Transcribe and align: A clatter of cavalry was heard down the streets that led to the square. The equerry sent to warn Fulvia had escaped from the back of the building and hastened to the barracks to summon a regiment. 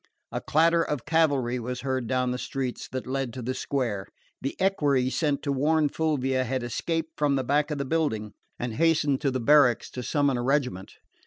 A 0.31 0.41
clatter 0.41 0.81
of 0.81 1.05
cavalry 1.05 1.59
was 1.59 1.81
heard 1.81 2.07
down 2.07 2.31
the 2.31 2.39
streets 2.39 2.87
that 2.87 3.05
led 3.05 3.31
to 3.33 3.43
the 3.43 3.53
square. 3.53 4.07
The 4.41 4.59
equerry 4.59 5.11
sent 5.11 5.43
to 5.43 5.51
warn 5.51 5.89
Fulvia 5.89 6.43
had 6.43 6.63
escaped 6.63 7.13
from 7.19 7.35
the 7.35 7.43
back 7.43 7.69
of 7.69 7.77
the 7.77 7.85
building 7.85 8.33
and 8.57 8.73
hastened 8.73 9.21
to 9.21 9.29
the 9.29 9.39
barracks 9.39 9.91
to 9.91 10.01
summon 10.01 10.37
a 10.37 10.41
regiment. 10.41 10.93